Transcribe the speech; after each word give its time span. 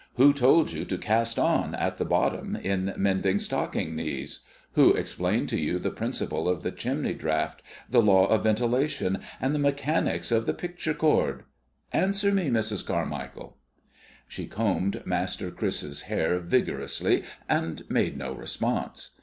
Who 0.15 0.33
told 0.33 0.71
you 0.71 0.83
to 0.83 0.97
cast 0.97 1.37
on 1.37 1.75
at 1.75 1.97
the 1.97 2.05
bottom 2.05 2.55
in 2.55 2.91
mending 2.97 3.37
stocking 3.39 3.95
knees? 3.95 4.39
Who 4.71 4.93
explained 4.95 5.47
to 5.49 5.59
you 5.59 5.77
the 5.77 5.91
principle 5.91 6.49
of 6.49 6.63
the 6.63 6.71
chimney 6.71 7.13
draught, 7.13 7.61
the 7.87 8.01
law 8.01 8.25
of 8.25 8.41
ventilation, 8.41 9.19
and 9.39 9.53
the 9.53 9.59
mechanics 9.59 10.31
of 10.31 10.47
the 10.47 10.55
picture 10.55 10.95
cord? 10.95 11.43
Answer 11.93 12.31
me, 12.31 12.49
Mrs. 12.49 12.83
Carmichael." 12.83 13.57
She 14.27 14.47
combed 14.47 15.05
Master 15.05 15.51
Chris's 15.51 16.01
hair 16.01 16.39
vigorously 16.39 17.21
and 17.47 17.87
made 17.87 18.17
no 18.17 18.33
response. 18.33 19.11